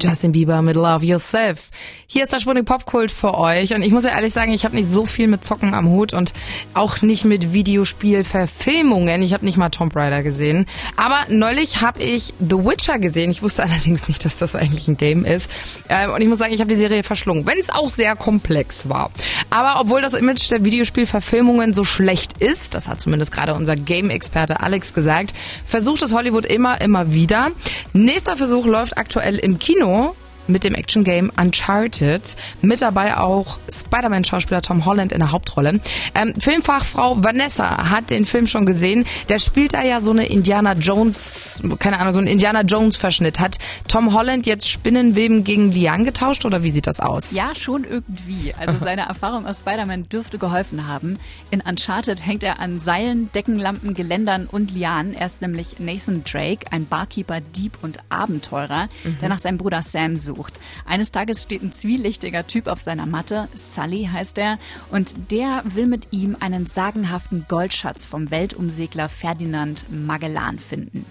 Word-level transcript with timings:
Justin 0.00 0.32
Bieber 0.32 0.62
mit 0.62 0.76
Love 0.76 1.04
Yourself. 1.04 1.70
Hier 2.06 2.24
ist 2.24 2.32
der 2.32 2.40
Sputnik 2.40 2.64
Popkult 2.64 3.10
für 3.10 3.36
euch 3.36 3.74
und 3.74 3.82
ich 3.82 3.92
muss 3.92 4.04
ja 4.04 4.10
ehrlich 4.10 4.32
sagen, 4.32 4.52
ich 4.52 4.64
habe 4.64 4.76
nicht 4.76 4.88
so 4.88 5.06
viel 5.06 5.26
mit 5.26 5.44
Zocken 5.44 5.74
am 5.74 5.88
Hut 5.88 6.14
und 6.14 6.32
auch 6.74 7.02
nicht 7.02 7.24
mit 7.24 7.52
Videospielverfilmungen. 7.52 9.22
Ich 9.22 9.32
habe 9.32 9.44
nicht 9.44 9.58
mal 9.58 9.70
Tomb 9.70 9.94
Raider 9.96 10.22
gesehen, 10.22 10.66
aber 10.96 11.18
neulich 11.28 11.80
habe 11.82 12.02
ich 12.02 12.32
The 12.38 12.64
Witcher 12.64 12.98
gesehen. 12.98 13.30
Ich 13.30 13.42
wusste 13.42 13.62
allerdings 13.64 14.08
nicht, 14.08 14.24
dass 14.24 14.36
das 14.36 14.54
eigentlich 14.54 14.88
ein 14.88 14.96
Game 14.96 15.24
ist 15.24 15.50
ähm, 15.88 16.12
und 16.12 16.20
ich 16.20 16.28
muss 16.28 16.38
sagen, 16.38 16.54
ich 16.54 16.60
habe 16.60 16.70
die 16.70 16.76
Serie 16.76 17.02
verschlungen, 17.02 17.46
wenn 17.46 17.58
es 17.58 17.70
auch 17.70 17.90
sehr 17.90 18.14
komplex 18.14 18.88
war. 18.88 19.10
Aber 19.50 19.80
obwohl 19.80 20.00
das 20.00 20.14
Image 20.14 20.50
der 20.50 20.64
Videospielverfilmungen 20.64 21.74
so 21.74 21.84
schlecht 21.84 22.38
ist, 22.38 22.74
das 22.74 22.88
hat 22.88 23.00
zumindest 23.00 23.32
gerade 23.32 23.54
unser 23.54 23.74
Game-Experte 23.76 24.60
Alex 24.60 24.94
gesagt, 24.94 25.34
versucht 25.64 26.02
es 26.02 26.12
Hollywood 26.12 26.46
immer, 26.46 26.80
immer 26.80 27.12
wieder. 27.12 27.50
Nächster 27.92 28.36
Versuch 28.36 28.66
läuft 28.66 28.96
aktuell 28.96 29.38
im 29.38 29.58
Kino 29.58 29.87
Kino 29.88 30.12
mit 30.48 30.64
dem 30.64 30.74
Action-Game 30.74 31.30
Uncharted. 31.36 32.36
Mit 32.62 32.82
dabei 32.82 33.16
auch 33.18 33.58
Spider-Man-Schauspieler 33.70 34.62
Tom 34.62 34.84
Holland 34.84 35.12
in 35.12 35.20
der 35.20 35.32
Hauptrolle. 35.32 35.80
Ähm, 36.14 36.34
Filmfachfrau 36.38 37.22
Vanessa 37.22 37.90
hat 37.90 38.10
den 38.10 38.24
Film 38.24 38.46
schon 38.46 38.66
gesehen. 38.66 39.04
Der 39.28 39.38
spielt 39.38 39.74
da 39.74 39.82
ja 39.82 40.00
so 40.00 40.10
eine 40.10 40.26
Indiana 40.26 40.72
Jones, 40.74 41.60
keine 41.78 41.98
Ahnung, 41.98 42.12
so 42.12 42.18
einen 42.18 42.28
Indiana 42.28 42.62
Jones-Verschnitt. 42.62 43.40
Hat 43.40 43.58
Tom 43.86 44.14
Holland 44.14 44.46
jetzt 44.46 44.68
Spinnenweben 44.68 45.44
gegen 45.44 45.70
Lian 45.70 46.04
getauscht 46.04 46.44
oder 46.44 46.62
wie 46.62 46.70
sieht 46.70 46.86
das 46.86 47.00
aus? 47.00 47.32
Ja, 47.32 47.54
schon 47.54 47.84
irgendwie. 47.84 48.54
Also 48.58 48.74
seine 48.82 49.02
Erfahrung 49.02 49.46
aus 49.46 49.60
Spider-Man 49.60 50.08
dürfte 50.08 50.38
geholfen 50.38 50.86
haben. 50.86 51.18
In 51.50 51.60
Uncharted 51.60 52.24
hängt 52.24 52.42
er 52.42 52.60
an 52.60 52.80
Seilen, 52.80 53.30
Deckenlampen, 53.32 53.94
Geländern 53.94 54.46
und 54.50 54.72
Lianen. 54.72 55.14
Er 55.14 55.26
ist 55.26 55.42
nämlich 55.42 55.78
Nathan 55.78 56.24
Drake, 56.24 56.72
ein 56.72 56.86
Barkeeper, 56.86 57.40
Dieb 57.40 57.78
und 57.82 57.98
Abenteurer, 58.08 58.88
mhm. 59.04 59.18
der 59.20 59.28
nach 59.28 59.38
seinem 59.38 59.58
Bruder 59.58 59.82
Sam 59.82 60.16
sucht 60.16 60.37
gesucht. 60.38 60.60
Eines 60.84 61.10
Tages 61.10 61.42
steht 61.42 61.62
ein 61.62 61.72
zwielichtiger 61.72 62.46
Typ 62.46 62.68
auf 62.68 62.80
seiner 62.80 63.06
Matte, 63.06 63.48
Sully 63.54 64.08
heißt 64.10 64.38
er, 64.38 64.58
und 64.90 65.14
der 65.30 65.62
will 65.66 65.86
mit 65.86 66.08
ihm 66.12 66.36
einen 66.40 66.66
sagenhaften 66.66 67.46
Goldschatz 67.48 68.06
vom 68.06 68.30
Weltumsegler 68.30 69.08
Ferdinand 69.08 69.84
Magellan 69.90 70.58
finden. 70.58 71.04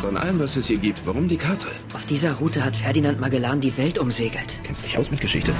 Von 0.00 0.16
allem, 0.16 0.38
was 0.38 0.56
es 0.56 0.68
hier 0.68 0.78
gibt, 0.78 1.06
warum 1.06 1.28
die 1.28 1.36
Karte? 1.36 1.68
Auf 1.94 2.06
dieser 2.06 2.34
Route 2.34 2.64
hat 2.64 2.76
Ferdinand 2.76 3.20
Magellan 3.20 3.60
die 3.60 3.76
Welt 3.76 3.98
umsegelt. 3.98 4.58
Kennst 4.62 4.84
dich 4.84 4.96
aus 4.96 5.10
mit 5.10 5.20
Geschichte? 5.20 5.52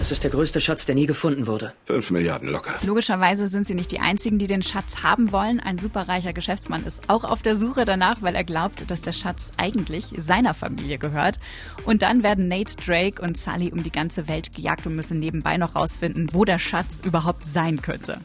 Das 0.00 0.10
ist 0.10 0.24
der 0.24 0.30
größte 0.30 0.62
Schatz, 0.62 0.86
der 0.86 0.94
nie 0.94 1.04
gefunden 1.04 1.46
wurde. 1.46 1.74
Fünf 1.84 2.10
Milliarden 2.10 2.48
locker. 2.48 2.74
Logischerweise 2.86 3.48
sind 3.48 3.66
sie 3.66 3.74
nicht 3.74 3.92
die 3.92 4.00
einzigen, 4.00 4.38
die 4.38 4.46
den 4.46 4.62
Schatz 4.62 5.02
haben 5.02 5.30
wollen. 5.30 5.60
Ein 5.60 5.76
superreicher 5.76 6.32
Geschäftsmann 6.32 6.86
ist 6.86 7.10
auch 7.10 7.22
auf 7.22 7.42
der 7.42 7.54
Suche 7.54 7.84
danach, 7.84 8.22
weil 8.22 8.34
er 8.34 8.42
glaubt, 8.42 8.90
dass 8.90 9.02
der 9.02 9.12
Schatz 9.12 9.52
eigentlich 9.58 10.06
seiner 10.16 10.54
Familie 10.54 10.96
gehört. 10.96 11.36
Und 11.84 12.00
dann 12.00 12.22
werden 12.22 12.48
Nate 12.48 12.76
Drake 12.76 13.20
und 13.20 13.36
Sully 13.36 13.72
um 13.72 13.82
die 13.82 13.92
ganze 13.92 14.26
Welt 14.26 14.56
gejagt 14.56 14.86
und 14.86 14.96
müssen 14.96 15.18
nebenbei 15.18 15.58
noch 15.58 15.76
rausfinden, 15.76 16.30
wo 16.32 16.46
der 16.46 16.58
Schatz 16.58 17.00
überhaupt 17.04 17.44
sein 17.44 17.82
könnte. 17.82 18.20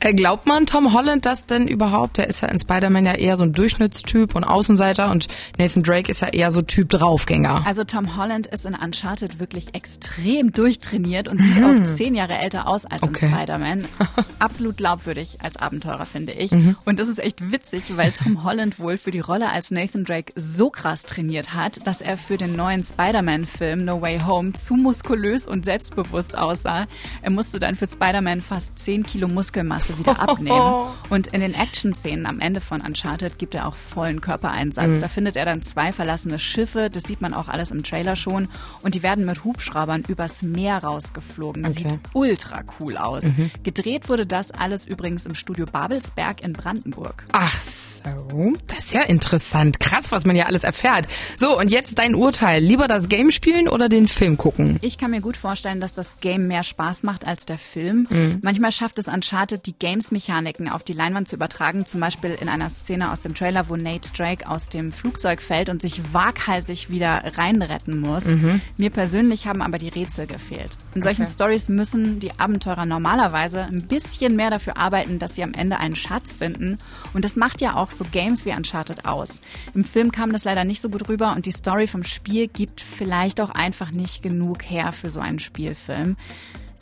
Äh, 0.00 0.14
glaubt 0.14 0.46
man 0.46 0.66
Tom 0.66 0.92
Holland 0.92 1.26
das 1.26 1.46
denn 1.46 1.68
überhaupt? 1.68 2.18
Der 2.18 2.28
ist 2.28 2.40
ja 2.40 2.48
in 2.48 2.58
Spider-Man 2.58 3.06
ja 3.06 3.14
eher 3.14 3.36
so 3.36 3.44
ein 3.44 3.52
Durchschnittstyp 3.52 4.34
und 4.34 4.44
Außenseiter 4.44 5.10
und 5.10 5.28
Nathan 5.58 5.82
Drake 5.82 6.10
ist 6.10 6.20
ja 6.20 6.28
eher 6.28 6.50
so 6.50 6.62
Typ 6.62 6.90
Draufgänger. 6.90 7.66
Also 7.66 7.84
Tom 7.84 8.16
Holland 8.16 8.46
ist 8.46 8.66
in 8.66 8.74
Uncharted 8.74 9.38
wirklich 9.38 9.74
extrem 9.74 10.52
durchtrainiert 10.52 11.28
und 11.28 11.42
sieht 11.42 11.58
mhm. 11.58 11.64
auch 11.64 11.94
zehn 11.94 12.14
Jahre 12.14 12.38
älter 12.38 12.66
aus 12.66 12.84
als 12.84 13.02
okay. 13.02 13.26
in 13.26 13.32
Spider-Man. 13.32 13.84
Absolut 14.38 14.76
glaubwürdig 14.76 15.38
als 15.42 15.56
Abenteurer, 15.56 16.06
finde 16.06 16.32
ich. 16.32 16.52
Mhm. 16.52 16.76
Und 16.84 16.98
das 16.98 17.08
ist 17.08 17.18
echt 17.18 17.52
witzig, 17.52 17.96
weil 17.96 18.12
Tom 18.12 18.44
Holland 18.44 18.78
wohl 18.78 18.98
für 18.98 19.10
die 19.10 19.20
Rolle 19.20 19.50
als 19.50 19.70
Nathan 19.70 20.04
Drake 20.04 20.32
so 20.36 20.70
krass 20.70 21.02
trainiert 21.02 21.54
hat, 21.54 21.86
dass 21.86 22.00
er 22.00 22.16
für 22.16 22.36
den 22.36 22.56
neuen 22.56 22.82
Spider-Man-Film 22.82 23.84
No 23.84 24.00
Way 24.00 24.20
Home 24.26 24.52
zu 24.52 24.74
muskulös 24.74 25.46
und 25.46 25.64
selbstbewusst 25.64 26.36
aussah. 26.36 26.86
Er 27.22 27.30
musste 27.30 27.58
dann 27.58 27.74
für 27.74 27.86
Spider-Man 27.86 28.42
fast 28.42 28.78
zehn 28.78 29.02
Kilo 29.02 29.28
Muskeln 29.28 29.65
Muskelmasse 29.66 29.98
wieder 29.98 30.20
abnehmen. 30.20 30.86
Und 31.10 31.28
in 31.28 31.40
den 31.40 31.54
Action-Szenen 31.54 32.26
am 32.26 32.40
Ende 32.40 32.60
von 32.60 32.80
Uncharted 32.80 33.38
gibt 33.38 33.54
er 33.54 33.66
auch 33.66 33.76
vollen 33.76 34.20
Körpereinsatz. 34.20 34.96
Mhm. 34.96 35.00
Da 35.00 35.08
findet 35.08 35.36
er 35.36 35.44
dann 35.44 35.62
zwei 35.62 35.92
verlassene 35.92 36.38
Schiffe, 36.38 36.90
das 36.90 37.04
sieht 37.04 37.20
man 37.20 37.34
auch 37.34 37.48
alles 37.48 37.70
im 37.70 37.82
Trailer 37.82 38.16
schon. 38.16 38.48
Und 38.82 38.94
die 38.94 39.02
werden 39.02 39.24
mit 39.24 39.44
Hubschraubern 39.44 40.04
übers 40.08 40.42
Meer 40.42 40.78
rausgeflogen. 40.78 41.64
Okay. 41.64 41.74
Sieht 41.74 41.98
ultra 42.14 42.62
cool 42.80 42.96
aus. 42.96 43.24
Mhm. 43.24 43.50
Gedreht 43.62 44.08
wurde 44.08 44.26
das 44.26 44.50
alles 44.50 44.84
übrigens 44.84 45.26
im 45.26 45.34
Studio 45.34 45.66
Babelsberg 45.66 46.42
in 46.42 46.52
Brandenburg. 46.52 47.26
Ach 47.32 47.62
so, 48.06 48.52
das 48.68 48.78
ist 48.78 48.92
ja 48.92 49.02
interessant. 49.02 49.80
Krass, 49.80 50.12
was 50.12 50.24
man 50.24 50.36
ja 50.36 50.46
alles 50.46 50.64
erfährt. 50.64 51.08
So, 51.36 51.58
und 51.58 51.72
jetzt 51.72 51.98
dein 51.98 52.14
Urteil. 52.14 52.62
Lieber 52.62 52.86
das 52.86 53.08
Game 53.08 53.30
spielen 53.30 53.68
oder 53.68 53.88
den 53.88 54.08
Film 54.08 54.36
gucken? 54.36 54.78
Ich 54.80 54.98
kann 54.98 55.10
mir 55.10 55.20
gut 55.20 55.36
vorstellen, 55.36 55.80
dass 55.80 55.92
das 55.92 56.20
Game 56.20 56.46
mehr 56.46 56.62
Spaß 56.62 57.02
macht 57.02 57.26
als 57.26 57.46
der 57.46 57.58
Film. 57.58 58.06
Mhm. 58.08 58.38
Manchmal 58.42 58.72
schafft 58.72 58.98
es 58.98 59.08
Uncharted, 59.08 59.66
die 59.66 59.74
Games-Mechaniken 59.76 60.68
auf 60.68 60.84
die 60.84 60.92
Leinwand 60.92 61.28
zu 61.28 61.36
übertragen. 61.36 61.86
Zum 61.86 62.00
Beispiel 62.00 62.36
in 62.40 62.48
einer 62.48 62.70
Szene 62.70 63.10
aus 63.10 63.20
dem 63.20 63.34
Trailer, 63.34 63.68
wo 63.68 63.76
Nate 63.76 64.12
Drake 64.16 64.48
aus 64.48 64.68
dem 64.68 64.92
Flugzeug 64.92 65.42
fällt 65.42 65.68
und 65.68 65.82
sich 65.82 66.00
waghalsig 66.12 66.90
wieder 66.90 67.22
reinretten 67.36 67.98
muss. 68.00 68.26
Mhm. 68.26 68.60
Mir 68.76 68.90
persönlich 68.90 69.46
haben 69.46 69.62
aber 69.62 69.78
die 69.78 69.88
Rätsel 69.88 70.26
gefehlt. 70.26 70.76
In 70.94 71.02
solchen 71.02 71.22
okay. 71.22 71.32
Stories 71.32 71.68
müssen 71.68 72.20
die 72.20 72.38
Abenteurer 72.38 72.86
normalerweise 72.86 73.64
ein 73.64 73.86
bisschen 73.86 74.36
mehr 74.36 74.50
dafür 74.50 74.76
arbeiten, 74.76 75.18
dass 75.18 75.34
sie 75.34 75.42
am 75.42 75.54
Ende 75.54 75.78
einen 75.78 75.96
Schatz 75.96 76.34
finden. 76.36 76.78
Und 77.12 77.24
das 77.24 77.36
macht 77.36 77.60
ja 77.60 77.74
auch 77.74 77.90
so 77.96 78.04
Games 78.10 78.46
wie 78.46 78.50
Uncharted 78.50 79.06
aus. 79.06 79.40
Im 79.74 79.84
Film 79.84 80.12
kam 80.12 80.32
das 80.32 80.44
leider 80.44 80.64
nicht 80.64 80.80
so 80.80 80.88
gut 80.88 81.08
rüber 81.08 81.32
und 81.34 81.46
die 81.46 81.52
Story 81.52 81.86
vom 81.86 82.04
Spiel 82.04 82.48
gibt 82.48 82.80
vielleicht 82.80 83.40
auch 83.40 83.50
einfach 83.50 83.90
nicht 83.90 84.22
genug 84.22 84.62
her 84.68 84.92
für 84.92 85.10
so 85.10 85.20
einen 85.20 85.38
Spielfilm. 85.38 86.16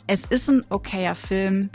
Es 0.07 0.25
ist 0.25 0.49
ein 0.49 0.63
okayer 0.69 1.15
Film, 1.15 1.69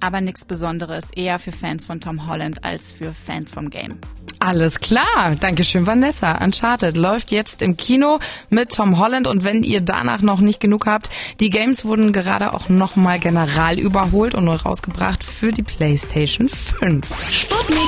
aber 0.00 0.20
nichts 0.20 0.44
Besonderes, 0.44 1.10
eher 1.14 1.38
für 1.38 1.52
Fans 1.52 1.86
von 1.86 2.00
Tom 2.00 2.28
Holland 2.28 2.64
als 2.64 2.92
für 2.92 3.12
Fans 3.12 3.52
vom 3.52 3.70
Game. 3.70 3.98
Alles 4.38 4.78
klar. 4.78 5.36
Dankeschön, 5.40 5.86
Vanessa. 5.86 6.44
Uncharted 6.44 6.98
läuft 6.98 7.30
jetzt 7.30 7.62
im 7.62 7.78
Kino 7.78 8.18
mit 8.50 8.74
Tom 8.74 8.98
Holland 8.98 9.26
und 9.26 9.42
wenn 9.44 9.62
ihr 9.62 9.80
danach 9.80 10.20
noch 10.20 10.40
nicht 10.40 10.60
genug 10.60 10.86
habt, 10.86 11.08
die 11.40 11.48
Games 11.48 11.86
wurden 11.86 12.12
gerade 12.12 12.52
auch 12.52 12.68
nochmal 12.68 13.18
general 13.18 13.78
überholt 13.78 14.34
und 14.34 14.44
neu 14.44 14.56
rausgebracht 14.56 15.24
für 15.24 15.50
die 15.50 15.62
PlayStation 15.62 16.48
5. 16.48 17.32
Sputnik 17.32 17.83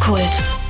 Popkult. 0.00 0.60